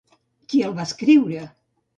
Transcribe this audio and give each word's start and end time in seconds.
Qui 0.53 0.63
el 0.69 0.73
va 0.79 0.87
escriure? 0.91 1.47